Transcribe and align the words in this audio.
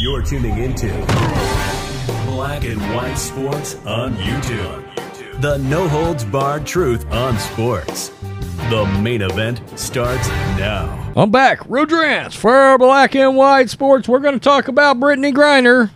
You're 0.00 0.22
tuning 0.22 0.56
into 0.56 0.86
Black 2.24 2.64
and 2.64 2.80
White 2.94 3.16
Sports 3.16 3.74
on 3.84 4.14
YouTube. 4.14 5.42
The 5.42 5.58
no 5.58 5.86
holds 5.88 6.24
barred 6.24 6.64
truth 6.64 7.04
on 7.12 7.38
sports. 7.38 8.08
The 8.70 8.86
main 9.02 9.20
event 9.20 9.60
starts 9.78 10.26
now. 10.56 11.12
I'm 11.14 11.30
back. 11.30 11.60
Rodrance 11.68 12.34
for 12.34 12.78
Black 12.78 13.14
and 13.14 13.36
White 13.36 13.68
Sports. 13.68 14.08
We're 14.08 14.20
going 14.20 14.32
to 14.32 14.40
talk 14.40 14.68
about 14.68 14.98
Brittney 14.98 15.34
Griner, 15.34 15.90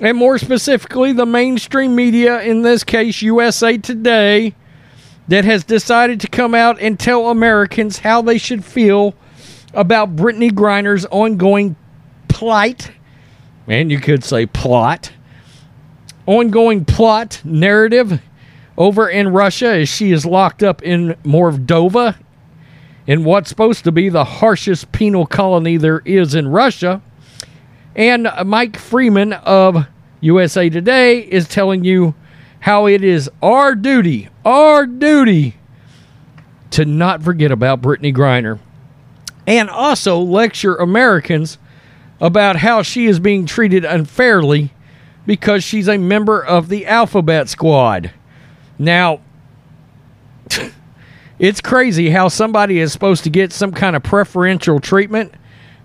and 0.00 0.16
more 0.16 0.38
specifically, 0.38 1.12
the 1.12 1.26
mainstream 1.26 1.94
media, 1.94 2.40
in 2.40 2.62
this 2.62 2.84
case, 2.84 3.20
USA 3.20 3.76
Today, 3.76 4.54
that 5.28 5.44
has 5.44 5.62
decided 5.62 6.22
to 6.22 6.26
come 6.26 6.54
out 6.54 6.80
and 6.80 6.98
tell 6.98 7.28
Americans 7.28 7.98
how 7.98 8.22
they 8.22 8.38
should 8.38 8.64
feel 8.64 9.14
about 9.74 10.16
Brittney 10.16 10.50
Griner's 10.50 11.04
ongoing 11.10 11.76
plight, 12.28 12.92
and 13.70 13.88
you 13.88 14.00
could 14.00 14.24
say 14.24 14.46
plot, 14.46 15.12
ongoing 16.26 16.84
plot 16.84 17.40
narrative 17.44 18.20
over 18.76 19.08
in 19.08 19.28
Russia 19.28 19.68
as 19.68 19.88
she 19.88 20.10
is 20.10 20.26
locked 20.26 20.64
up 20.64 20.82
in 20.82 21.14
Mordova 21.22 22.16
in 23.06 23.22
what's 23.22 23.48
supposed 23.48 23.84
to 23.84 23.92
be 23.92 24.08
the 24.08 24.24
harshest 24.24 24.90
penal 24.90 25.24
colony 25.24 25.76
there 25.76 26.00
is 26.04 26.34
in 26.34 26.48
Russia. 26.48 27.00
And 27.94 28.28
Mike 28.44 28.76
Freeman 28.76 29.34
of 29.34 29.86
USA 30.20 30.68
Today 30.68 31.20
is 31.20 31.46
telling 31.46 31.84
you 31.84 32.16
how 32.58 32.86
it 32.86 33.04
is 33.04 33.30
our 33.40 33.76
duty, 33.76 34.28
our 34.44 34.84
duty 34.84 35.54
to 36.70 36.84
not 36.84 37.22
forget 37.22 37.52
about 37.52 37.80
Brittney 37.80 38.12
Griner 38.12 38.58
and 39.46 39.70
also 39.70 40.18
lecture 40.18 40.74
Americans 40.74 41.56
about 42.20 42.56
how 42.56 42.82
she 42.82 43.06
is 43.06 43.18
being 43.18 43.46
treated 43.46 43.84
unfairly 43.84 44.72
because 45.26 45.64
she's 45.64 45.88
a 45.88 45.98
member 45.98 46.44
of 46.44 46.68
the 46.68 46.86
Alphabet 46.86 47.48
Squad. 47.48 48.10
Now, 48.78 49.20
it's 51.38 51.60
crazy 51.60 52.10
how 52.10 52.28
somebody 52.28 52.78
is 52.78 52.92
supposed 52.92 53.24
to 53.24 53.30
get 53.30 53.52
some 53.52 53.72
kind 53.72 53.96
of 53.96 54.02
preferential 54.02 54.80
treatment 54.80 55.34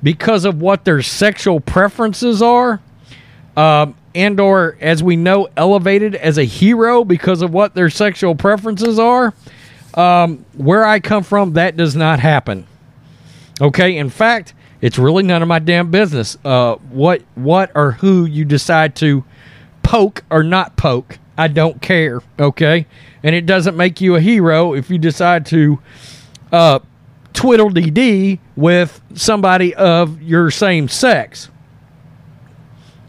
because 0.04 0.46
of 0.46 0.62
what 0.62 0.86
their 0.86 1.02
sexual 1.02 1.60
preferences 1.60 2.42
are, 2.42 2.82
um, 3.58 3.96
and 4.14 4.40
or 4.40 4.78
as 4.80 5.02
we 5.02 5.16
know, 5.16 5.48
elevated 5.58 6.16
as 6.16 6.38
a 6.38 6.44
hero 6.44 7.04
because 7.04 7.42
of 7.42 7.54
what 7.54 7.74
their 7.76 7.90
sexual 7.90 8.36
preferences 8.36 9.00
are. 9.00 9.34
Um, 9.94 10.46
where 10.54 10.86
I 10.86 11.00
come 11.00 11.24
from, 11.24 11.54
that 11.54 11.78
does 11.78 11.96
not 11.96 12.20
happen. 12.20 12.68
Okay, 13.62 13.96
in 13.96 14.10
fact, 14.10 14.54
it's 14.86 15.00
really 15.00 15.24
none 15.24 15.42
of 15.42 15.48
my 15.48 15.58
damn 15.58 15.90
business. 15.90 16.38
Uh, 16.46 16.76
what, 16.76 17.24
what, 17.34 17.72
or 17.74 17.94
who 17.94 18.26
you 18.26 18.46
decide 18.46 18.96
to 18.98 19.26
poke 19.82 20.24
or 20.30 20.44
not 20.44 20.78
poke. 20.78 21.18
I 21.36 21.48
don't 21.48 21.82
care. 21.82 22.22
Okay, 22.38 22.86
and 23.24 23.34
it 23.34 23.48
doesn't 23.48 23.76
make 23.76 24.00
you 24.00 24.14
a 24.14 24.22
hero 24.22 24.76
if 24.76 24.92
you 24.92 25.00
decide 25.00 25.48
to 25.48 25.80
uh, 26.52 26.80
twiddle 27.34 27.72
dee 27.72 28.40
with 28.56 29.02
somebody 29.16 29.74
of 29.74 30.22
your 30.22 30.52
same 30.52 30.88
sex. 30.88 31.50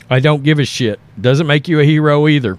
I 0.09 0.21
don't 0.21 0.43
give 0.43 0.59
a 0.59 0.65
shit. 0.65 0.99
Doesn't 1.21 1.47
make 1.47 1.69
you 1.69 1.79
a 1.79 1.84
hero 1.84 2.27
either. 2.27 2.56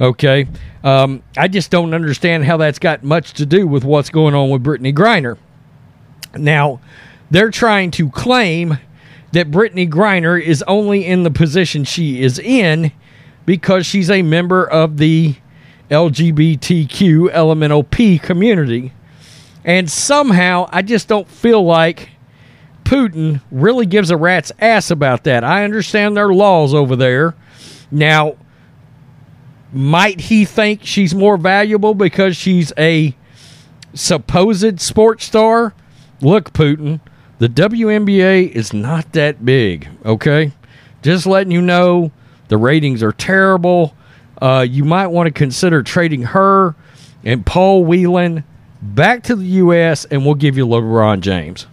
Okay. 0.00 0.48
Um, 0.82 1.22
I 1.36 1.48
just 1.48 1.70
don't 1.70 1.92
understand 1.92 2.46
how 2.46 2.56
that's 2.56 2.78
got 2.78 3.04
much 3.04 3.34
to 3.34 3.44
do 3.44 3.66
with 3.66 3.84
what's 3.84 4.08
going 4.08 4.34
on 4.34 4.48
with 4.48 4.64
Brittney 4.64 4.94
Griner. 4.94 5.36
Now, 6.34 6.80
they're 7.30 7.50
trying 7.50 7.90
to 7.92 8.10
claim 8.10 8.78
that 9.32 9.50
Brittney 9.50 9.88
Griner 9.88 10.40
is 10.40 10.62
only 10.66 11.04
in 11.04 11.22
the 11.22 11.30
position 11.30 11.84
she 11.84 12.22
is 12.22 12.38
in 12.38 12.92
because 13.44 13.86
she's 13.86 14.10
a 14.10 14.22
member 14.22 14.68
of 14.68 14.96
the 14.96 15.36
LGBTQ 15.90 17.30
elemental 17.30 17.82
P 17.82 18.18
community. 18.18 18.92
And 19.64 19.90
somehow, 19.90 20.68
I 20.72 20.82
just 20.82 21.08
don't 21.08 21.28
feel 21.28 21.62
like 21.64 22.10
Putin 22.84 23.42
really 23.50 23.84
gives 23.84 24.10
a 24.10 24.16
rat's 24.16 24.52
ass 24.60 24.90
about 24.90 25.24
that. 25.24 25.44
I 25.44 25.64
understand 25.64 26.16
their 26.16 26.32
laws 26.32 26.72
over 26.72 26.96
there. 26.96 27.34
Now, 27.90 28.36
might 29.72 30.20
he 30.20 30.44
think 30.46 30.80
she's 30.84 31.14
more 31.14 31.36
valuable 31.36 31.94
because 31.94 32.36
she's 32.36 32.72
a 32.78 33.14
supposed 33.92 34.80
sports 34.80 35.26
star? 35.26 35.74
Look, 36.20 36.52
Putin, 36.52 37.00
the 37.38 37.48
WNBA 37.48 38.50
is 38.50 38.72
not 38.72 39.12
that 39.12 39.44
big, 39.44 39.88
okay? 40.04 40.52
Just 41.02 41.26
letting 41.26 41.52
you 41.52 41.62
know 41.62 42.10
the 42.48 42.56
ratings 42.56 43.02
are 43.02 43.12
terrible. 43.12 43.94
Uh, 44.40 44.66
you 44.68 44.84
might 44.84 45.08
want 45.08 45.26
to 45.26 45.32
consider 45.32 45.82
trading 45.82 46.22
her 46.22 46.74
and 47.24 47.44
Paul 47.44 47.84
Whelan 47.84 48.44
back 48.80 49.24
to 49.24 49.36
the 49.36 49.44
U.S., 49.44 50.04
and 50.06 50.24
we'll 50.24 50.34
give 50.34 50.56
you 50.56 50.66
LeBron 50.66 51.20
James. 51.20 51.66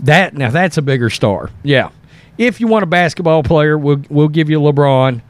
That 0.00 0.34
now 0.34 0.50
that's 0.50 0.76
a 0.76 0.82
bigger 0.82 1.08
star. 1.08 1.50
Yeah. 1.62 1.90
If 2.36 2.60
you 2.60 2.66
want 2.66 2.82
a 2.82 2.86
basketball 2.86 3.42
player, 3.42 3.78
we'll 3.78 4.02
we'll 4.10 4.28
give 4.28 4.50
you 4.50 4.58
LeBron. 4.60 5.22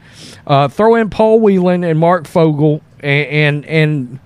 Uh, 0.46 0.68
throw 0.68 0.94
in 0.94 1.10
Paul 1.10 1.40
Whelan 1.40 1.84
and 1.84 1.98
Marc 1.98 2.26
Fogel, 2.26 2.80
and, 3.00 3.26
and 3.28 3.66
and 3.66 4.20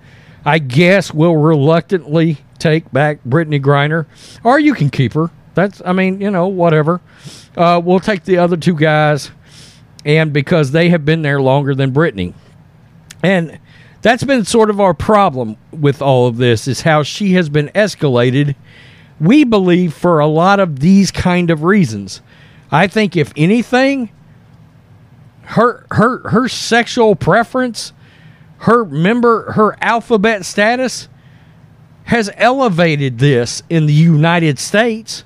I 0.45 0.59
guess 0.59 1.13
we'll 1.13 1.35
reluctantly 1.35 2.37
take 2.57 2.91
back 2.91 3.19
Brittney 3.27 3.61
Griner, 3.61 4.05
or 4.43 4.59
you 4.59 4.73
can 4.73 4.89
keep 4.89 5.13
her. 5.13 5.29
That's 5.53 5.81
I 5.85 5.93
mean 5.93 6.21
you 6.21 6.31
know 6.31 6.47
whatever. 6.47 7.01
Uh, 7.55 7.81
we'll 7.83 7.99
take 7.99 8.23
the 8.23 8.37
other 8.37 8.57
two 8.57 8.75
guys, 8.75 9.31
and 10.05 10.31
because 10.31 10.71
they 10.71 10.89
have 10.89 11.05
been 11.05 11.21
there 11.21 11.41
longer 11.41 11.75
than 11.75 11.91
Brittney, 11.91 12.33
and 13.23 13.59
that's 14.01 14.23
been 14.23 14.45
sort 14.45 14.69
of 14.69 14.79
our 14.79 14.93
problem 14.93 15.57
with 15.71 16.01
all 16.01 16.27
of 16.27 16.37
this 16.37 16.67
is 16.67 16.81
how 16.81 17.03
she 17.03 17.33
has 17.33 17.49
been 17.49 17.67
escalated 17.75 18.55
we 19.19 19.43
believe 19.43 19.93
for 19.93 20.19
a 20.19 20.27
lot 20.27 20.59
of 20.59 20.79
these 20.79 21.11
kind 21.11 21.49
of 21.49 21.63
reasons. 21.63 22.21
I 22.71 22.87
think 22.87 23.17
if 23.17 23.33
anything, 23.35 24.09
her 25.41 25.85
her 25.91 26.29
her 26.29 26.47
sexual 26.47 27.15
preference, 27.15 27.91
her 28.59 28.83
member 28.85 29.53
her 29.53 29.77
alphabet 29.81 30.45
status 30.45 31.07
has 32.05 32.29
elevated 32.35 33.19
this 33.19 33.63
in 33.69 33.85
the 33.85 33.93
United 33.93 34.59
States. 34.59 35.23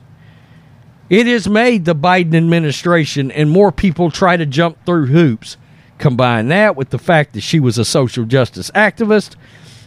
It 1.10 1.28
has 1.28 1.48
made 1.48 1.86
the 1.86 1.96
Biden 1.96 2.36
administration 2.36 3.32
and 3.32 3.50
more 3.50 3.72
people 3.72 4.12
try 4.12 4.38
to 4.38 4.46
jump 4.46 4.86
through 4.86 5.08
hoops. 5.08 5.58
Combine 5.98 6.50
that 6.50 6.76
with 6.76 6.90
the 6.90 6.98
fact 7.00 7.34
that 7.34 7.42
she 7.42 7.60
was 7.60 7.78
a 7.78 7.86
social 7.86 8.26
justice 8.26 8.70
activist, 8.72 9.36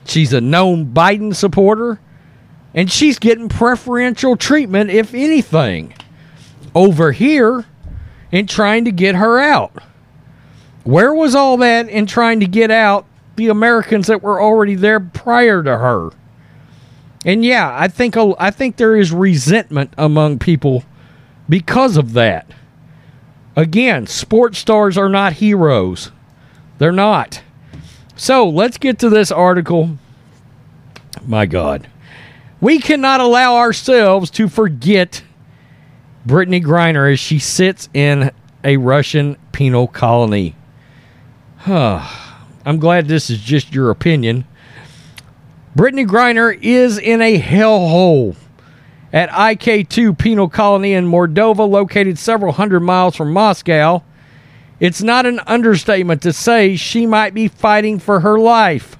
she's 0.04 0.32
a 0.32 0.40
known 0.40 0.92
Biden 0.92 1.34
supporter 1.34 2.00
and 2.74 2.90
she's 2.90 3.18
getting 3.18 3.48
preferential 3.48 4.36
treatment, 4.36 4.90
if 4.90 5.14
anything, 5.14 5.94
over 6.74 7.12
here 7.12 7.64
in 8.32 8.46
trying 8.46 8.84
to 8.84 8.92
get 8.92 9.14
her 9.14 9.38
out. 9.38 9.72
Where 10.84 11.14
was 11.14 11.34
all 11.34 11.56
that 11.58 11.88
in 11.88 12.06
trying 12.06 12.40
to 12.40 12.46
get 12.46 12.70
out 12.70 13.06
the 13.36 13.48
Americans 13.48 14.06
that 14.06 14.22
were 14.22 14.40
already 14.40 14.74
there 14.74 15.00
prior 15.00 15.62
to 15.62 15.78
her? 15.78 16.10
And 17.24 17.44
yeah, 17.44 17.74
I 17.76 17.88
think 17.88 18.16
I 18.16 18.50
think 18.50 18.76
there 18.76 18.96
is 18.96 19.12
resentment 19.12 19.92
among 19.98 20.38
people 20.38 20.84
because 21.48 21.96
of 21.96 22.12
that. 22.12 22.50
Again, 23.56 24.06
sports 24.06 24.58
stars 24.58 24.96
are 24.98 25.08
not 25.08 25.34
heroes. 25.34 26.12
They're 26.78 26.92
not. 26.92 27.42
So 28.14 28.48
let's 28.48 28.78
get 28.78 28.98
to 29.00 29.08
this 29.08 29.32
article. 29.32 29.98
My 31.24 31.46
God. 31.46 31.88
We 32.60 32.78
cannot 32.78 33.20
allow 33.20 33.56
ourselves 33.56 34.30
to 34.32 34.48
forget 34.48 35.22
Brittney 36.26 36.62
Griner 36.62 37.12
as 37.12 37.18
she 37.18 37.38
sits 37.38 37.88
in 37.92 38.30
a 38.62 38.76
Russian 38.76 39.36
penal 39.52 39.86
colony. 39.86 40.54
I'm 42.66 42.80
glad 42.80 43.06
this 43.06 43.30
is 43.30 43.40
just 43.40 43.72
your 43.72 43.90
opinion. 43.90 44.44
Brittney 45.76 46.04
Griner 46.04 46.58
is 46.60 46.98
in 46.98 47.22
a 47.22 47.40
hellhole 47.40 48.34
at 49.12 49.30
IK2 49.30 50.18
penal 50.18 50.48
colony 50.48 50.92
in 50.92 51.06
Mordova, 51.06 51.64
located 51.70 52.18
several 52.18 52.52
hundred 52.52 52.80
miles 52.80 53.14
from 53.14 53.32
Moscow. 53.32 54.02
It's 54.80 55.00
not 55.00 55.26
an 55.26 55.38
understatement 55.46 56.22
to 56.22 56.32
say 56.32 56.74
she 56.74 57.06
might 57.06 57.34
be 57.34 57.46
fighting 57.46 58.00
for 58.00 58.18
her 58.20 58.36
life. 58.36 58.98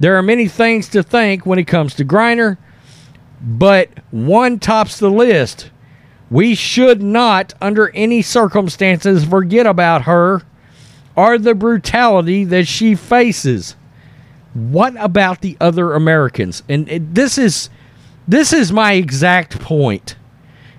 There 0.00 0.16
are 0.16 0.22
many 0.22 0.48
things 0.48 0.88
to 0.88 1.04
think 1.04 1.46
when 1.46 1.60
it 1.60 1.68
comes 1.68 1.94
to 1.94 2.04
Griner, 2.04 2.58
but 3.40 3.88
one 4.10 4.58
tops 4.58 4.98
the 4.98 5.10
list. 5.10 5.70
We 6.28 6.56
should 6.56 7.02
not, 7.02 7.54
under 7.60 7.90
any 7.90 8.20
circumstances, 8.20 9.24
forget 9.24 9.66
about 9.66 10.02
her 10.02 10.42
or 11.20 11.36
the 11.36 11.54
brutality 11.54 12.44
that 12.44 12.66
she 12.66 12.94
faces. 12.94 13.76
What 14.54 14.94
about 14.98 15.42
the 15.42 15.54
other 15.60 15.92
Americans? 15.92 16.62
And 16.66 16.88
it, 16.88 17.14
this 17.14 17.36
is 17.36 17.68
this 18.26 18.54
is 18.54 18.72
my 18.72 18.94
exact 18.94 19.60
point. 19.60 20.16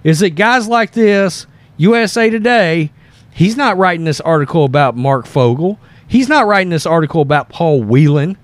Is 0.03 0.19
that 0.21 0.31
guys 0.31 0.67
like 0.67 0.93
this, 0.93 1.45
USA 1.77 2.31
Today, 2.31 2.91
he's 3.31 3.55
not 3.55 3.77
writing 3.77 4.05
this 4.05 4.19
article 4.21 4.65
about 4.65 4.97
Marc 4.97 5.27
Fogel. 5.27 5.79
He's 6.07 6.27
not 6.27 6.47
writing 6.47 6.71
this 6.71 6.87
article 6.87 7.21
about 7.21 7.49
Paul 7.49 7.83
Whelan. 7.83 8.35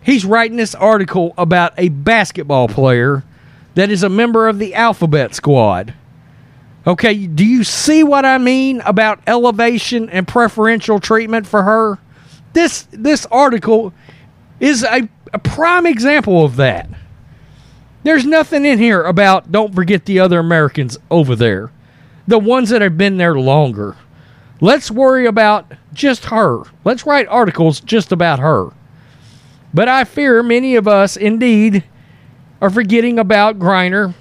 He's 0.00 0.24
writing 0.24 0.58
this 0.58 0.76
article 0.76 1.34
about 1.36 1.72
a 1.76 1.88
basketball 1.88 2.68
player 2.68 3.24
that 3.74 3.90
is 3.90 4.04
a 4.04 4.08
member 4.08 4.46
of 4.48 4.60
the 4.60 4.74
Alphabet 4.74 5.34
Squad. 5.34 5.92
Okay, 6.86 7.26
do 7.26 7.44
you 7.46 7.64
see 7.64 8.04
what 8.04 8.26
I 8.26 8.36
mean 8.36 8.82
about 8.82 9.20
elevation 9.26 10.10
and 10.10 10.28
preferential 10.28 11.00
treatment 11.00 11.46
for 11.46 11.62
her? 11.62 11.98
This 12.52 12.86
this 12.90 13.26
article 13.26 13.94
is 14.60 14.84
a, 14.84 15.08
a 15.32 15.38
prime 15.38 15.86
example 15.86 16.44
of 16.44 16.56
that. 16.56 16.88
There's 18.02 18.26
nothing 18.26 18.66
in 18.66 18.78
here 18.78 19.02
about 19.02 19.50
don't 19.50 19.74
forget 19.74 20.04
the 20.04 20.20
other 20.20 20.38
Americans 20.38 20.98
over 21.10 21.34
there, 21.34 21.70
the 22.28 22.38
ones 22.38 22.68
that 22.68 22.82
have 22.82 22.98
been 22.98 23.16
there 23.16 23.38
longer. 23.38 23.96
Let's 24.60 24.90
worry 24.90 25.26
about 25.26 25.72
just 25.94 26.26
her. 26.26 26.62
Let's 26.84 27.06
write 27.06 27.26
articles 27.28 27.80
just 27.80 28.12
about 28.12 28.40
her. 28.40 28.70
But 29.72 29.88
I 29.88 30.04
fear 30.04 30.42
many 30.42 30.76
of 30.76 30.86
us 30.86 31.16
indeed 31.16 31.82
are 32.60 32.70
forgetting 32.70 33.18
about 33.18 33.58
Griner. 33.58 34.14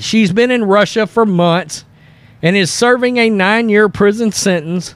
She's 0.00 0.32
been 0.32 0.50
in 0.50 0.64
Russia 0.64 1.06
for 1.06 1.26
months 1.26 1.84
and 2.42 2.56
is 2.56 2.70
serving 2.70 3.16
a 3.16 3.30
nine 3.30 3.68
year 3.68 3.88
prison 3.88 4.32
sentence 4.32 4.94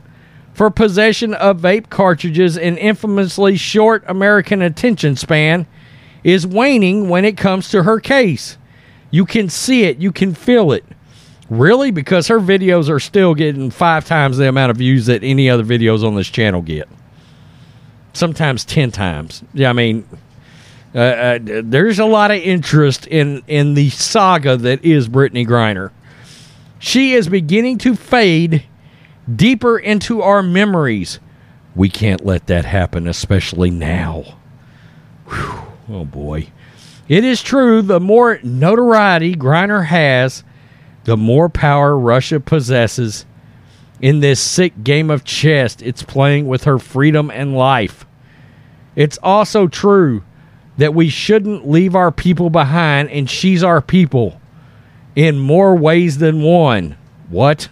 for 0.54 0.70
possession 0.70 1.34
of 1.34 1.60
vape 1.60 1.88
cartridges 1.88 2.58
and 2.58 2.78
infamously 2.78 3.56
short 3.56 4.04
American 4.06 4.62
attention 4.62 5.16
span 5.16 5.66
is 6.22 6.46
waning 6.46 7.08
when 7.08 7.24
it 7.24 7.36
comes 7.36 7.68
to 7.70 7.82
her 7.82 7.98
case. 7.98 8.58
You 9.10 9.24
can 9.24 9.48
see 9.48 9.84
it, 9.84 9.98
you 9.98 10.12
can 10.12 10.34
feel 10.34 10.72
it. 10.72 10.84
Really? 11.50 11.90
Because 11.90 12.28
her 12.28 12.38
videos 12.38 12.88
are 12.88 13.00
still 13.00 13.34
getting 13.34 13.70
five 13.70 14.04
times 14.06 14.38
the 14.38 14.48
amount 14.48 14.70
of 14.70 14.76
views 14.78 15.06
that 15.06 15.22
any 15.22 15.50
other 15.50 15.64
videos 15.64 16.06
on 16.06 16.14
this 16.14 16.28
channel 16.28 16.62
get 16.62 16.88
sometimes 18.12 18.64
10 18.64 18.90
times. 18.90 19.42
Yeah, 19.54 19.70
I 19.70 19.72
mean, 19.72 20.06
uh, 20.94 20.98
uh, 20.98 21.38
there's 21.42 21.98
a 21.98 22.04
lot 22.04 22.30
of 22.30 22.38
interest 22.38 23.06
in, 23.06 23.42
in 23.46 23.74
the 23.74 23.90
saga 23.90 24.56
that 24.56 24.84
is 24.84 25.08
Brittany 25.08 25.46
Griner. 25.46 25.90
She 26.78 27.14
is 27.14 27.28
beginning 27.28 27.78
to 27.78 27.94
fade 27.94 28.64
deeper 29.34 29.78
into 29.78 30.20
our 30.20 30.42
memories. 30.42 31.20
We 31.74 31.88
can't 31.88 32.24
let 32.24 32.46
that 32.48 32.64
happen, 32.64 33.08
especially 33.08 33.70
now. 33.70 34.38
Whew. 35.28 35.62
Oh 35.88 36.04
boy. 36.04 36.48
It 37.08 37.24
is 37.24 37.42
true, 37.42 37.82
the 37.82 38.00
more 38.00 38.38
notoriety 38.42 39.34
Griner 39.34 39.86
has, 39.86 40.44
the 41.04 41.16
more 41.16 41.48
power 41.48 41.98
Russia 41.98 42.38
possesses 42.40 43.26
in 44.00 44.20
this 44.20 44.40
sick 44.40 44.82
game 44.82 45.10
of 45.10 45.24
chess 45.24 45.76
it's 45.80 46.02
playing 46.02 46.46
with 46.46 46.64
her 46.64 46.78
freedom 46.78 47.30
and 47.30 47.56
life. 47.56 48.04
It's 48.96 49.18
also 49.22 49.68
true 49.68 50.22
that 50.78 50.94
we 50.94 51.08
shouldn't 51.08 51.68
leave 51.68 51.94
our 51.94 52.10
people 52.10 52.50
behind, 52.50 53.10
and 53.10 53.28
she's 53.28 53.62
our 53.62 53.80
people 53.80 54.40
in 55.14 55.38
more 55.38 55.76
ways 55.76 56.18
than 56.18 56.42
one. 56.42 56.96
What? 57.28 57.68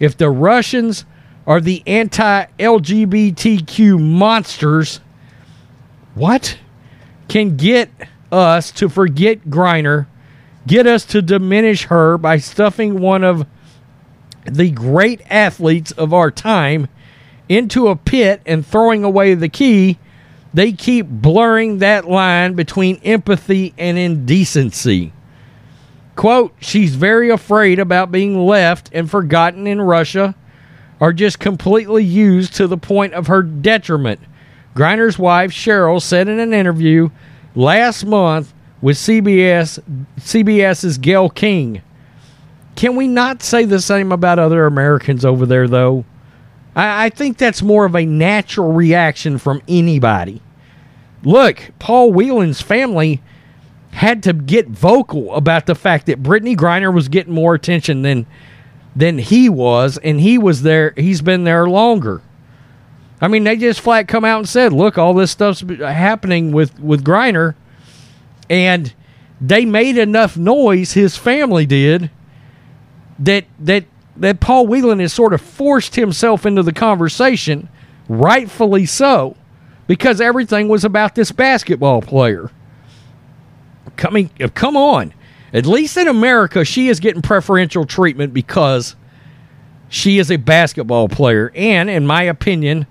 If 0.00 0.16
the 0.16 0.30
Russians 0.30 1.04
are 1.46 1.60
the 1.60 1.82
anti 1.86 2.46
LGBTQ 2.58 4.00
monsters, 4.00 5.00
what 6.14 6.58
can 7.28 7.56
get 7.56 7.90
us 8.30 8.70
to 8.72 8.88
forget 8.88 9.44
Griner, 9.44 10.06
get 10.66 10.86
us 10.86 11.04
to 11.06 11.22
diminish 11.22 11.84
her 11.84 12.18
by 12.18 12.38
stuffing 12.38 13.00
one 13.00 13.24
of 13.24 13.46
the 14.44 14.70
great 14.70 15.20
athletes 15.30 15.92
of 15.92 16.12
our 16.12 16.30
time 16.30 16.88
into 17.48 17.88
a 17.88 17.96
pit 17.96 18.40
and 18.46 18.66
throwing 18.66 19.04
away 19.04 19.34
the 19.34 19.48
key, 19.48 19.98
they 20.56 20.72
keep 20.72 21.06
blurring 21.06 21.80
that 21.80 22.08
line 22.08 22.54
between 22.54 22.96
empathy 23.04 23.74
and 23.76 23.98
indecency. 23.98 25.12
Quote, 26.14 26.54
she's 26.60 26.94
very 26.94 27.28
afraid 27.28 27.78
about 27.78 28.10
being 28.10 28.46
left 28.46 28.88
and 28.94 29.10
forgotten 29.10 29.66
in 29.66 29.82
Russia 29.82 30.34
or 30.98 31.12
just 31.12 31.40
completely 31.40 32.02
used 32.02 32.54
to 32.54 32.66
the 32.66 32.78
point 32.78 33.12
of 33.12 33.26
her 33.26 33.42
detriment. 33.42 34.18
Griner's 34.74 35.18
wife, 35.18 35.50
Cherelle, 35.50 36.00
said 36.00 36.26
in 36.26 36.40
an 36.40 36.54
interview 36.54 37.10
last 37.54 38.06
month 38.06 38.54
with 38.80 38.96
CBS 38.96 39.78
CBS's 40.20 40.96
Gayle 40.96 41.28
King. 41.28 41.82
Can 42.76 42.96
we 42.96 43.08
not 43.08 43.42
say 43.42 43.66
the 43.66 43.82
same 43.82 44.10
about 44.10 44.38
other 44.38 44.64
Americans 44.64 45.22
over 45.22 45.44
there, 45.44 45.68
though? 45.68 46.06
I, 46.74 47.04
I 47.04 47.10
think 47.10 47.36
that's 47.36 47.60
more 47.60 47.84
of 47.84 47.94
a 47.94 48.06
natural 48.06 48.72
reaction 48.72 49.36
from 49.36 49.60
anybody. 49.68 50.40
Look, 51.26 51.70
Paul 51.80 52.12
Whelan's 52.12 52.62
family 52.62 53.20
had 53.90 54.22
to 54.22 54.32
get 54.32 54.68
vocal 54.68 55.34
about 55.34 55.66
the 55.66 55.74
fact 55.74 56.06
that 56.06 56.22
Brittney 56.22 56.56
Griner 56.56 56.94
was 56.94 57.08
getting 57.08 57.34
more 57.34 57.52
attention 57.54 58.02
than 58.02 58.26
than 58.94 59.18
he 59.18 59.48
was, 59.48 59.98
and 59.98 60.20
he 60.20 60.38
was 60.38 60.62
there. 60.62 60.94
He's 60.96 61.22
been 61.22 61.42
there 61.42 61.68
longer. 61.68 62.22
I 63.20 63.26
mean, 63.26 63.42
they 63.42 63.56
just 63.56 63.80
flat 63.80 64.06
come 64.06 64.24
out 64.24 64.38
and 64.38 64.48
said, 64.48 64.72
"Look, 64.72 64.98
all 64.98 65.14
this 65.14 65.32
stuff's 65.32 65.64
happening 65.80 66.52
with 66.52 66.78
with 66.78 67.02
Griner," 67.02 67.56
and 68.48 68.94
they 69.40 69.64
made 69.64 69.98
enough 69.98 70.36
noise. 70.36 70.92
His 70.92 71.16
family 71.16 71.66
did 71.66 72.08
that 73.18 73.46
that 73.58 73.84
that 74.16 74.38
Paul 74.38 74.68
Whelan 74.68 75.00
has 75.00 75.12
sort 75.12 75.34
of 75.34 75.40
forced 75.40 75.96
himself 75.96 76.46
into 76.46 76.62
the 76.62 76.72
conversation, 76.72 77.68
rightfully 78.08 78.86
so, 78.86 79.36
because 79.86 80.20
everything 80.20 80.68
was 80.68 80.84
about 80.84 81.14
this 81.14 81.32
basketball 81.32 82.02
player. 82.02 82.50
Coming, 83.96 84.30
uh, 84.40 84.48
come 84.54 84.76
on. 84.76 85.14
At 85.52 85.66
least 85.66 85.96
in 85.96 86.08
America, 86.08 86.64
she 86.64 86.88
is 86.88 87.00
getting 87.00 87.22
preferential 87.22 87.86
treatment 87.86 88.34
because 88.34 88.96
she 89.88 90.18
is 90.18 90.30
a 90.30 90.36
basketball 90.36 91.08
player, 91.08 91.52
and 91.54 91.88
in 91.88 92.06
my 92.06 92.24
opinion, 92.24 92.86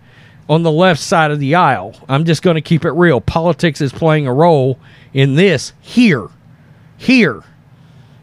on 0.47 0.63
the 0.63 0.71
left 0.71 1.01
side 1.01 1.31
of 1.31 1.39
the 1.39 1.55
aisle. 1.55 1.95
I'm 2.07 2.25
just 2.25 2.41
going 2.41 2.55
to 2.55 2.61
keep 2.61 2.85
it 2.85 2.91
real. 2.91 3.19
Politics 3.19 3.81
is 3.81 3.91
playing 3.91 4.27
a 4.27 4.33
role 4.33 4.79
in 5.13 5.35
this 5.35 5.73
here. 5.81 6.27
Here. 6.97 7.43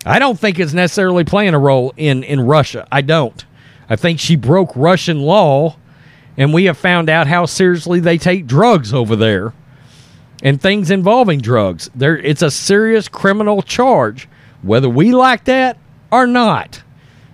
I 0.05 0.19
don't 0.19 0.39
think 0.39 0.59
it's 0.59 0.73
necessarily 0.73 1.25
playing 1.25 1.55
a 1.55 1.59
role 1.59 1.93
in, 1.97 2.25
in 2.25 2.41
Russia. 2.41 2.87
I 2.91 3.03
don't. 3.03 3.45
I 3.89 3.97
think 3.97 4.19
she 4.19 4.37
broke 4.37 4.75
Russian 4.75 5.21
law, 5.21 5.77
and 6.37 6.53
we 6.53 6.65
have 6.65 6.79
found 6.79 7.09
out 7.09 7.27
how 7.27 7.47
seriously 7.47 8.01
they 8.01 8.19
take 8.19 8.47
drugs 8.47 8.93
over 8.93 9.17
there 9.17 9.53
and 10.43 10.61
things 10.61 10.91
involving 10.91 11.41
drugs. 11.41 11.91
There, 11.95 12.17
it's 12.17 12.43
a 12.43 12.51
serious 12.51 13.09
criminal 13.09 13.63
charge, 13.63 14.29
whether 14.63 14.89
we 14.89 15.13
like 15.13 15.45
that 15.45 15.79
or 16.11 16.27
not. 16.27 16.83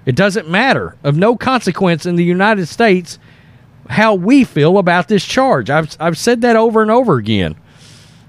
It 0.05 0.17
doesn't 0.17 0.49
matter. 0.49 0.97
Of 1.05 1.17
no 1.17 1.37
consequence 1.37 2.07
in 2.07 2.17
the 2.17 2.25
United 2.25 2.67
States 2.67 3.19
how 3.89 4.15
we 4.15 4.45
feel 4.45 4.79
about 4.79 5.09
this 5.09 5.25
charge. 5.25 5.71
I've, 5.71 5.97
I've 5.99 6.19
said 6.19 6.43
that 6.43 6.57
over 6.57 6.83
and 6.83 6.91
over 6.91 7.17
again 7.17 7.57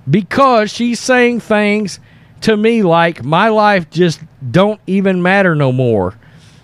because 0.09 0.71
she's 0.71 0.99
saying 0.99 1.41
things 1.41 1.99
to 2.41 2.55
me 2.55 2.83
like 2.83 3.23
my 3.23 3.49
life 3.49 3.89
just 3.89 4.21
don't 4.51 4.79
even 4.87 5.21
matter 5.21 5.55
no 5.55 5.71
more. 5.71 6.17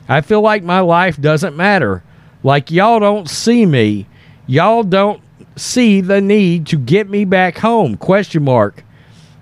I 0.07 0.21
feel 0.21 0.41
like 0.41 0.63
my 0.63 0.79
life 0.79 1.19
doesn't 1.19 1.55
matter. 1.55 2.03
Like 2.45 2.69
y'all 2.69 2.99
don't 2.99 3.27
see 3.27 3.65
me. 3.65 4.05
Y'all 4.45 4.83
don't 4.83 5.19
see 5.55 5.99
the 5.99 6.21
need 6.21 6.67
to 6.67 6.77
get 6.77 7.09
me 7.09 7.25
back 7.25 7.57
home 7.57 7.97
question 7.97 8.43
mark. 8.43 8.83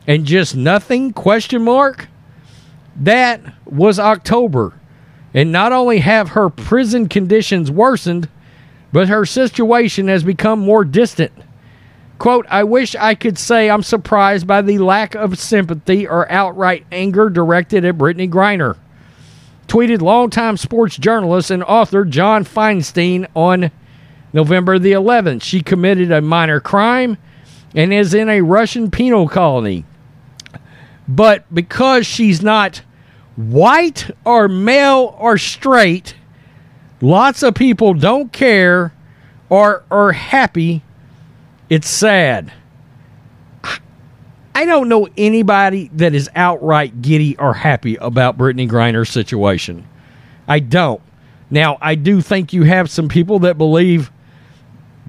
And 0.08 0.24
just 0.24 0.56
nothing 0.56 1.12
question 1.12 1.64
mark? 1.64 2.08
That 2.96 3.42
was 3.66 4.00
october. 4.00 4.80
And 5.34 5.52
not 5.52 5.74
only 5.74 6.00
have 6.00 6.30
her 6.30 6.50
prison 6.50 7.10
conditions 7.10 7.70
worsened 7.70 8.30
but 8.94 9.10
her 9.10 9.26
situation 9.26 10.08
has 10.08 10.24
become 10.24 10.60
more 10.60 10.86
distant. 10.86 11.34
Quote 12.20 12.46
i 12.50 12.64
wish 12.64 12.96
i 12.96 13.16
could 13.16 13.38
say 13.38 13.70
i'm 13.70 13.84
surprised 13.84 14.48
by 14.48 14.62
the 14.62 14.78
lack 14.78 15.14
of 15.14 15.38
sympathy 15.38 16.08
or 16.08 16.32
outright 16.32 16.86
anger 16.90 17.30
directed 17.30 17.84
at 17.84 17.98
Brittney 17.98 18.30
griner 18.30 18.78
tweeted 19.68 20.02
longtime 20.02 20.58
sports 20.58 20.98
journalist 20.98 21.52
and 21.52 21.64
author 21.64 22.06
John 22.06 22.46
Feinstein 22.46 23.28
on 23.36 23.72
November 24.34 24.80
the 24.80 24.92
11th. 24.92 25.44
She 25.44 25.62
committed 25.62 26.12
a 26.12 26.22
minor 26.22 26.60
crime 26.60 27.18
and 27.76 27.94
is 27.94 28.14
in 28.14 28.30
a 28.30 28.42
Russian 28.42 28.92
penal 28.92 29.28
colony. 29.28 29.86
But 31.08 31.46
because 31.54 32.06
she's 32.06 32.42
not 32.42 32.82
white 33.36 34.10
or 34.26 34.48
male 34.48 35.16
or 35.20 35.38
straight, 35.38 36.16
lots 37.02 37.44
of 37.44 37.56
people 37.56 37.94
don't 37.94 38.32
care 38.32 38.94
or 39.50 39.84
are 39.92 40.14
happy. 40.14 40.84
It's 41.70 41.90
sad. 41.90 42.52
I 44.56 44.66
don't 44.66 44.88
know 44.88 45.08
anybody 45.18 45.90
that 45.94 46.14
is 46.14 46.30
outright 46.36 47.02
giddy 47.02 47.36
or 47.38 47.54
happy 47.54 47.96
about 47.96 48.38
Brittney 48.38 48.70
Griner's 48.70 49.10
situation. 49.10 49.88
I 50.48 50.60
don't. 50.60 51.02
Now, 51.50 51.78
I 51.82 51.96
do 51.96 52.22
think 52.22 52.54
you 52.54 52.64
have 52.64 52.90
some 52.90 53.10
people 53.10 53.40
that 53.40 53.58
believe 53.58 54.12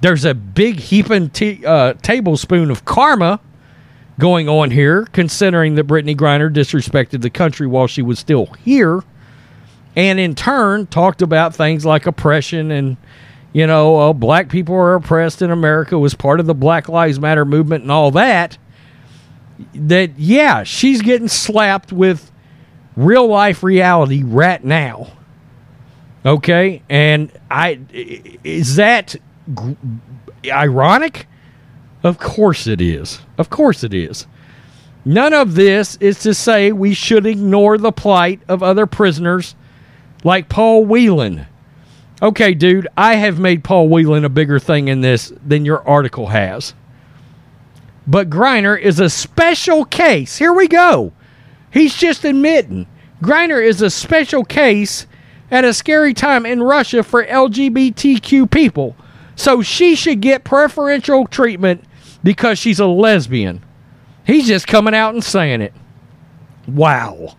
there's 0.01 0.25
a 0.25 0.35
big 0.35 0.79
heaping 0.79 1.31
t- 1.31 1.65
uh, 1.65 1.95
tablespoon 1.95 2.71
of 2.71 2.85
karma 2.85 3.41
going 4.19 4.49
on 4.49 4.71
here, 4.71 5.07
considering 5.13 5.75
that 5.75 5.87
Brittney 5.87 6.17
Griner 6.17 6.53
disrespected 6.53 7.23
the 7.23 7.31
country 7.31 7.67
while 7.67 7.87
she 7.87 8.03
was 8.03 8.19
still 8.19 8.47
here, 8.65 9.03
and 9.97 10.19
in 10.19 10.35
turn 10.35 10.87
talked 10.87 11.23
about 11.23 11.55
things 11.55 11.85
like 11.85 12.07
oppression 12.07 12.71
and, 12.71 12.97
you 13.53 13.67
know, 13.67 13.97
uh, 13.97 14.13
black 14.13 14.49
people 14.49 14.75
are 14.75 14.95
oppressed 14.95 15.43
in 15.43 15.51
America 15.51 15.99
was 15.99 16.15
part 16.15 16.41
of 16.41 16.47
the 16.47 16.55
Black 16.55 16.89
Lives 16.89 17.19
Matter 17.19 17.45
movement 17.45 17.83
and 17.83 17.93
all 17.93 18.11
that. 18.13 18.59
That, 19.75 20.19
yeah, 20.19 20.63
she's 20.65 21.03
getting 21.03 21.29
slapped 21.29 21.93
with 21.93 22.31
real 22.97 23.27
life 23.27 23.63
reality 23.63 24.23
right 24.23 24.63
now. 24.63 25.13
Okay, 26.27 26.83
and 26.89 27.31
I 27.51 27.81
is 28.43 28.77
that 28.77 29.15
g- 29.55 29.77
ironic? 30.51 31.27
Of 32.03 32.19
course 32.19 32.67
it 32.67 32.81
is. 32.81 33.21
Of 33.37 33.51
course 33.51 33.85
it 33.85 33.93
is. 33.93 34.27
None 35.05 35.35
of 35.35 35.55
this 35.55 35.97
is 35.97 36.21
to 36.21 36.33
say 36.33 36.73
we 36.73 36.95
should 36.95 37.27
ignore 37.27 37.77
the 37.77 37.93
plight 37.93 38.41
of 38.49 38.63
other 38.63 38.87
prisoners 38.87 39.55
like 40.23 40.49
Paul 40.49 40.87
Whelan. 40.87 41.47
Okay, 42.23 42.55
dude, 42.55 42.89
I 42.97 43.17
have 43.17 43.39
made 43.39 43.63
Paul 43.65 43.89
Whelan 43.91 44.25
a 44.25 44.31
bigger 44.31 44.59
thing 44.59 44.89
in 44.89 45.03
this 45.03 45.31
than 45.47 45.67
your 45.67 45.87
article 45.87 46.29
has. 46.29 46.73
But 48.07 48.31
Griner 48.31 48.79
is 48.79 49.01
a 49.01 49.09
special 49.09 49.85
case. 49.85 50.37
Here 50.37 50.53
we 50.53 50.69
go. 50.69 51.13
He's 51.71 51.95
just 51.95 52.25
admitting 52.25 52.87
Griner 53.23 53.65
is 53.65 53.81
a 53.81 53.91
special 53.91 54.45
case 54.45 55.07
at 55.51 55.65
a 55.65 55.73
scary 55.73 56.13
time 56.13 56.45
in 56.45 56.63
Russia 56.63 57.03
for 57.03 57.25
LGBTQ 57.25 58.51
people. 58.51 58.97
So 59.37 59.63
she 59.63 59.95
should 59.95 60.21
get 60.21 60.45
preferential 60.45 61.27
treatment 61.27 61.85
because 62.23 62.59
she's 62.59 62.81
a 62.81 62.87
lesbian. 62.87 63.65
He's 64.27 64.47
just 64.47 64.67
coming 64.67 64.95
out 64.95 65.15
and 65.15 65.25
saying 65.25 65.61
it. 65.61 65.73
Wow. 66.67 67.37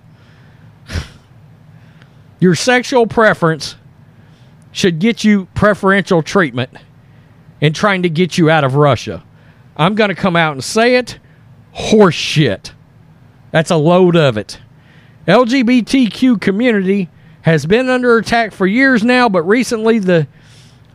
Your 2.39 2.55
sexual 2.55 3.07
preference 3.07 3.75
should 4.71 4.99
get 4.99 5.23
you 5.23 5.45
preferential 5.55 6.21
treatment 6.21 6.71
in 7.61 7.73
trying 7.73 8.03
to 8.03 8.09
get 8.09 8.37
you 8.37 8.49
out 8.49 8.63
of 8.63 8.75
Russia. 8.75 9.23
I'm 9.77 9.95
going 9.95 10.09
to 10.09 10.15
come 10.15 10.35
out 10.35 10.53
and 10.53 10.63
say 10.63 10.95
it. 10.95 11.19
horseshit. 11.75 12.71
That's 13.51 13.71
a 13.71 13.75
load 13.75 14.15
of 14.15 14.37
it. 14.37 14.59
LGBTQ 15.27 16.39
community 16.39 17.09
has 17.41 17.65
been 17.65 17.89
under 17.89 18.17
attack 18.17 18.51
for 18.51 18.67
years 18.67 19.03
now, 19.03 19.29
but 19.29 19.43
recently 19.43 19.99
the 19.99 20.27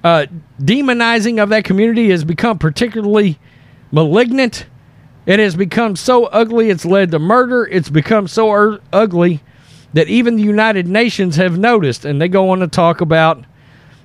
uh, 0.03 0.27
demonizing 0.61 1.43
of 1.43 1.49
that 1.51 1.65
community 1.65 2.11
has 2.11 2.25
become 2.25 2.59
particularly 2.59 3.39
malignant. 3.93 4.67
It 5.27 5.39
has 5.39 5.55
become 5.55 5.97
so 5.97 6.27
ugly 6.27 6.71
it's 6.71 6.85
led 6.85 7.11
to 7.11 7.19
murder. 7.19 7.67
It's 7.67 7.91
become 7.91 8.27
so 8.27 8.51
ur- 8.51 8.81
ugly 8.93 9.43
that 9.93 10.09
even 10.09 10.37
the 10.37 10.43
United 10.43 10.87
Nations 10.87 11.37
have 11.37 11.59
noticed, 11.59 12.05
and 12.05 12.21
they 12.21 12.29
go 12.29 12.51
on 12.51 12.61
to 12.61 12.69
talk 12.69 13.01
about 13.01 13.45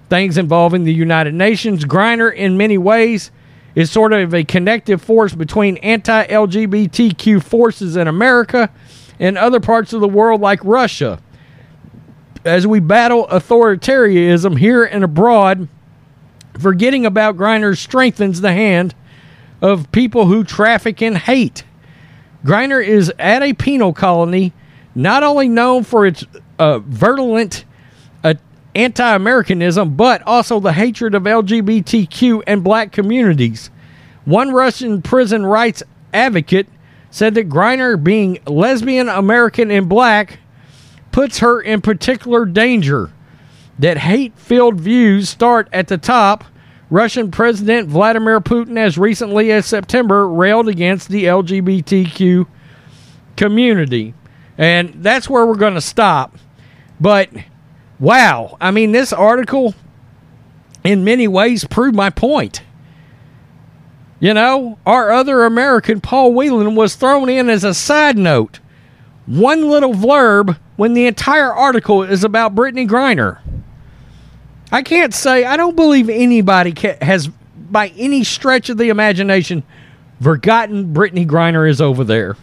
things 0.10 0.38
involving 0.38 0.84
the 0.84 0.94
United 0.94 1.34
Nations. 1.34 1.86
Griner, 1.86 2.34
in 2.34 2.58
many 2.58 2.77
ways, 2.77 3.32
is 3.75 3.91
sort 3.91 4.13
of 4.13 4.34
a 4.34 4.44
connective 4.44 5.01
force 5.01 5.36
between 5.36 5.77
anti 5.77 6.25
LGBTQ 6.27 7.44
forces 7.44 7.98
in 7.98 8.08
America 8.08 8.72
and 9.20 9.38
other 9.38 9.60
parts 9.60 9.94
of 9.94 10.01
the 10.01 10.08
world 10.08 10.41
like 10.41 10.63
Russia. 10.63 11.20
As 12.44 12.65
we 12.65 12.79
battle 12.79 13.27
authoritarianism 13.27 14.58
here 14.58 14.84
and 14.84 15.03
abroad, 15.03 15.67
forgetting 16.60 17.05
about 17.05 17.36
Griner 17.36 17.77
strengthens 17.77 18.41
the 18.41 18.53
hand 18.53 18.96
of 19.62 19.91
people 19.91 20.27
who 20.27 20.44
traffic 20.44 21.01
in 21.01 21.15
hate. 21.15 21.63
Griner 22.46 22.86
is 22.86 23.12
at 23.17 23.41
a 23.41 23.53
penal 23.53 23.94
colony, 23.94 24.53
not 24.94 25.24
only 25.24 25.50
known 25.50 25.84
for 25.84 26.05
its 26.05 26.24
uh, 26.60 26.79
virulent 26.79 27.64
anti 28.75 29.15
Americanism, 29.15 29.96
but 29.96 30.22
also 30.24 30.60
the 30.60 30.74
hatred 30.74 31.15
of 31.15 31.24
LGBTQ 31.24 32.44
and 32.46 32.63
black 32.63 32.91
communities. 32.91 33.70
One 34.25 34.51
Russian 34.51 35.01
prison 35.01 35.46
rights 35.46 35.82
advocate 36.13 36.67
said 37.10 37.36
that 37.36 37.48
Griner, 37.48 38.01
being 38.01 38.39
lesbian, 38.46 39.08
American, 39.08 39.72
and 39.72 39.88
black, 39.88 40.39
puts 41.12 41.39
her 41.39 41.62
in 41.62 41.82
particular 41.82 42.46
danger. 42.46 43.12
That 43.79 43.98
hate 43.98 44.38
filled 44.38 44.79
views 44.79 45.29
start 45.29 45.67
at 45.72 45.88
the 45.88 45.98
top. 45.98 46.44
Russian 46.89 47.32
President 47.32 47.89
Vladimir 47.89 48.39
Putin, 48.41 48.77
as 48.77 48.98
recently 48.98 49.51
as 49.51 49.65
September, 49.65 50.27
railed 50.27 50.67
against 50.67 51.10
the 51.10 51.25
LGBTQ 51.25 52.48
community. 53.36 54.13
And 54.58 54.94
that's 55.03 55.29
where 55.29 55.46
we're 55.46 55.55
going 55.55 55.74
to 55.74 55.82
stop. 55.82 56.38
But 57.00 57.29
wow, 58.00 58.58
I 58.60 58.72
mean, 58.72 58.92
this 58.92 59.14
article 59.14 59.74
in 60.84 61.04
many 61.04 61.28
ways 61.28 61.66
proved 61.66 61.96
my 61.96 62.10
point. 62.10 62.62
You 64.20 64.34
know, 64.34 64.80
our 64.86 65.12
other 65.12 65.44
American, 65.44 66.00
Paul 66.00 66.34
Whelan, 66.34 66.75
was 66.75 66.96
thrown 66.96 67.30
in 67.30 67.50
as 67.50 67.64
a 67.64 67.74
side 67.74 68.18
note. 68.18 68.60
One 69.25 69.70
little 69.70 69.94
blurb 69.94 70.58
when 70.78 70.94
the 70.94 71.08
entire 71.08 71.52
article 71.52 72.04
is 72.04 72.24
about 72.24 72.56
Brittney 72.56 72.88
Griner. 72.88 73.40
I 74.72 74.82
can't 74.84 75.14
say, 75.14 75.46
I 75.46 75.58
don't 75.58 75.75
believe 75.75 76.10
anybody 76.10 76.74
has, 77.02 77.28
by 77.28 77.90
any 77.98 78.24
stretch 78.24 78.70
of 78.70 78.78
the 78.78 78.90
imagination, 78.90 79.64
forgotten 80.22 80.94
Brittney 80.94 81.28
Griner 81.28 81.70
is 81.70 81.82
over 81.82 82.04
there. 82.04 82.38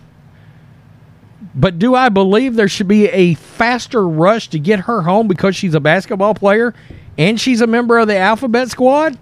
But 1.54 1.78
do 1.78 1.94
I 1.94 2.08
believe 2.08 2.54
there 2.54 2.68
should 2.68 2.88
be 2.88 3.08
a 3.08 3.34
faster 3.34 4.06
rush 4.06 4.48
to 4.48 4.58
get 4.58 4.80
her 4.80 5.02
home 5.02 5.28
because 5.28 5.54
she's 5.54 5.74
a 5.74 5.80
basketball 5.80 6.34
player 6.34 6.74
and 7.18 7.40
she's 7.40 7.60
a 7.60 7.66
member 7.66 7.98
of 7.98 8.08
the 8.08 8.16
alphabet 8.16 8.70
squad? 8.70 9.18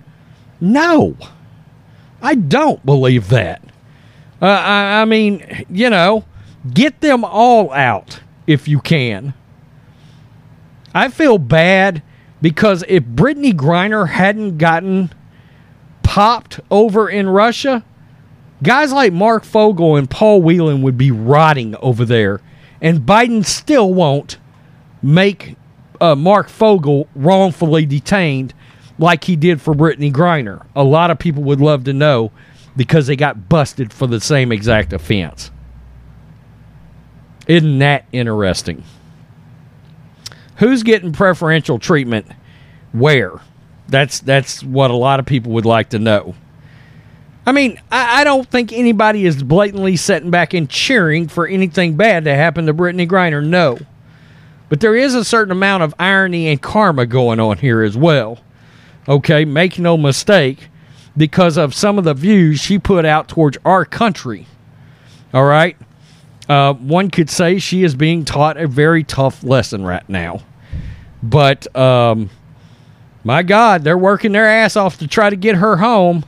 No. 0.61 1.17
I 2.23 2.35
don't 2.35 2.85
believe 2.85 3.29
that. 3.31 3.63
Uh, 4.41 4.47
I, 4.47 5.03
I 5.03 5.05
mean, 5.07 5.67
you 5.69 5.91
know, 5.91 6.25
get 6.73 7.01
them 7.01 7.25
all 7.25 7.73
out 7.73 8.21
if 8.47 8.69
you 8.69 8.81
can. 8.81 9.35
I 10.95 11.09
feel 11.09 11.39
bad 11.39 12.03
because 12.43 12.85
if 12.89 13.05
Brittney 13.05 13.53
Griner 13.53 14.09
hadn't 14.09 14.59
gotten 14.59 15.13
popped 16.03 16.61
over 16.71 17.09
in 17.09 17.29
Russia, 17.29 17.85
guys 18.62 18.93
like 18.93 19.12
Marc 19.12 19.45
Fogel 19.45 19.97
and 19.97 20.09
Paul 20.09 20.43
Whelan 20.43 20.83
would 20.83 20.99
be 20.99 21.11
rotting 21.11 21.76
over 21.76 22.05
there. 22.05 22.40
And 22.81 23.00
Biden 23.00 23.45
still 23.45 23.93
won't 23.93 24.38
make 25.02 25.57
uh, 26.00 26.14
Marc 26.14 26.49
Fogel 26.49 27.09
wrongfully 27.14 27.87
detained 27.87 28.55
like 28.99 29.25
he 29.25 29.37
did 29.37 29.61
for 29.61 29.75
Brittney 29.75 30.12
Griner. 30.12 30.67
A 30.75 30.85
lot 30.85 31.11
of 31.11 31.19
people 31.19 31.43
would 31.45 31.61
love 31.61 31.85
to 31.85 31.93
know 31.93 32.33
because 32.76 33.07
they 33.07 33.17
got 33.17 33.49
busted 33.49 33.93
for 33.93 34.07
the 34.07 34.21
same 34.21 34.52
exact 34.52 34.93
offense. 34.93 35.50
Isn't 37.47 37.79
that 37.79 38.07
interesting? 38.12 38.85
Who's 40.57 40.83
getting 40.83 41.12
preferential 41.12 41.79
treatment 41.79 42.26
where? 42.93 43.40
That's 43.88 44.21
that's 44.21 44.62
what 44.62 44.90
a 44.90 44.97
lot 44.97 45.19
of 45.19 45.26
people 45.26 45.52
would 45.52 45.67
like 45.67 45.88
to 45.90 45.99
know. 45.99 46.35
I 47.47 47.53
mean, 47.53 47.81
I, 47.91 48.21
I 48.21 48.25
don't 48.25 48.49
think 48.49 48.73
anybody 48.73 49.27
is 49.27 49.43
blatantly 49.43 49.97
sitting 49.97 50.31
back 50.31 50.55
and 50.55 50.69
cheering 50.69 51.29
for 51.29 51.47
anything 51.47 51.97
bad 51.97 52.25
to 52.25 52.35
happen 52.35 52.67
to 52.67 52.75
Brittney 52.75 53.09
Griner. 53.09 53.45
No. 53.45 53.79
But 54.69 54.81
there 54.81 54.95
is 54.95 55.15
a 55.15 55.25
certain 55.25 55.53
amount 55.53 55.83
of 55.83 55.95
irony 55.99 56.49
and 56.49 56.61
karma 56.61 57.07
going 57.07 57.41
on 57.41 57.59
here 57.59 57.83
as 57.83 57.97
well. 57.97 58.39
Okay, 59.09 59.45
make 59.45 59.79
no 59.79 59.97
mistake, 59.97 60.69
because 61.17 61.57
of 61.57 61.75
some 61.75 61.99
of 61.99 62.05
the 62.05 62.15
views 62.15 62.61
she 62.61 62.79
put 62.79 63.05
out 63.05 63.29
towards 63.29 63.59
our 63.65 63.85
country. 63.85 64.47
All 65.35 65.45
right. 65.45 65.77
Uh, 66.49 66.75
one 66.75 67.11
could 67.11 67.31
say 67.31 67.59
she 67.59 67.85
is 67.85 67.95
being 67.95 68.25
taught 68.25 68.57
a 68.57 68.67
very 68.67 69.05
tough 69.05 69.43
lesson 69.43 69.85
right 69.85 70.09
now. 70.09 70.41
But 71.23 71.75
um, 71.77 72.31
my 73.25 73.43
God, 73.43 73.85
they're 73.85 73.99
working 73.99 74.33
their 74.33 74.49
ass 74.49 74.77
off 74.77 74.99
to 74.99 75.07
try 75.07 75.31
to 75.31 75.37
get 75.37 75.57
her 75.57 75.77
home. 75.77 76.25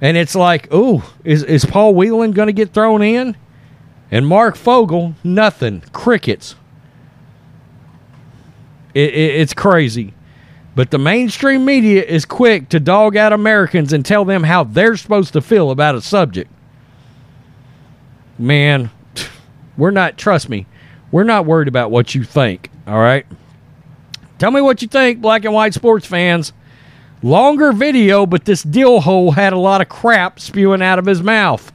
And 0.00 0.16
it's 0.16 0.34
like, 0.34 0.72
ooh, 0.72 1.02
is, 1.24 1.42
is 1.42 1.64
Paul 1.64 1.94
Whelan 1.94 2.32
going 2.32 2.46
to 2.46 2.52
get 2.52 2.72
thrown 2.72 3.02
in? 3.02 3.36
And 4.10 4.26
Marc 4.26 4.56
Fogel, 4.56 5.14
nothing. 5.22 5.82
Crickets. 5.92 6.56
It, 8.94 9.14
it, 9.14 9.40
it's 9.40 9.54
crazy. 9.54 10.14
But 10.74 10.90
the 10.90 10.98
mainstream 10.98 11.64
media 11.64 12.02
is 12.02 12.24
quick 12.24 12.68
to 12.70 12.80
dog 12.80 13.16
out 13.16 13.32
Americans 13.32 13.92
and 13.92 14.04
tell 14.04 14.24
them 14.24 14.44
how 14.44 14.64
they're 14.64 14.96
supposed 14.96 15.32
to 15.34 15.40
feel 15.40 15.70
about 15.70 15.94
a 15.94 16.00
subject. 16.00 16.50
Man, 18.38 18.90
we're 19.76 19.90
not, 19.90 20.16
trust 20.16 20.48
me, 20.48 20.66
we're 21.12 21.24
not 21.24 21.44
worried 21.44 21.68
about 21.68 21.90
what 21.90 22.14
you 22.14 22.24
think, 22.24 22.70
all 22.86 22.98
right? 22.98 23.26
Tell 24.38 24.50
me 24.50 24.60
what 24.60 24.80
you 24.80 24.88
think, 24.88 25.20
black 25.20 25.44
and 25.44 25.52
white 25.52 25.74
sports 25.74 26.06
fans. 26.06 26.52
Longer 27.22 27.72
video, 27.72 28.24
but 28.24 28.44
this 28.46 28.62
deal 28.62 29.00
hole 29.00 29.32
had 29.32 29.52
a 29.52 29.58
lot 29.58 29.80
of 29.80 29.88
crap 29.88 30.40
spewing 30.40 30.80
out 30.80 30.98
of 30.98 31.06
his 31.06 31.22
mouth. 31.22 31.70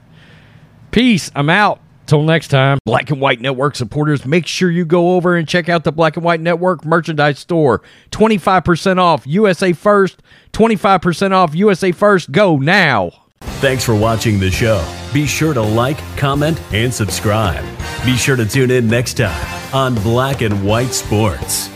Peace. 0.91 1.31
I'm 1.35 1.49
out. 1.49 1.81
Till 2.07 2.21
next 2.21 2.49
time, 2.49 2.77
Black 2.85 3.09
and 3.09 3.19
White 3.19 3.41
Network 3.41 3.75
supporters, 3.75 4.25
make 4.25 4.45
sure 4.45 4.69
you 4.69 4.85
go 4.85 5.15
over 5.15 5.35
and 5.35 5.47
check 5.47 5.69
out 5.69 5.83
the 5.83 5.91
Black 5.91 6.17
and 6.17 6.23
White 6.23 6.39
Network 6.39 6.85
merchandise 6.85 7.39
store. 7.39 7.81
25% 8.11 8.99
off 8.99 9.25
USA 9.25 9.73
First, 9.73 10.21
25% 10.53 11.31
off 11.31 11.55
USA 11.55 11.91
First. 11.91 12.31
Go 12.31 12.57
now. 12.57 13.11
Thanks 13.41 13.83
for 13.83 13.95
watching 13.95 14.39
the 14.39 14.51
show. 14.51 14.85
Be 15.13 15.25
sure 15.25 15.53
to 15.53 15.61
like, 15.61 15.97
comment, 16.15 16.61
and 16.71 16.93
subscribe. 16.93 17.63
Be 18.05 18.15
sure 18.15 18.35
to 18.35 18.45
tune 18.45 18.69
in 18.69 18.87
next 18.87 19.15
time 19.15 19.73
on 19.73 19.95
Black 19.95 20.41
and 20.41 20.63
White 20.63 20.93
Sports. 20.93 21.69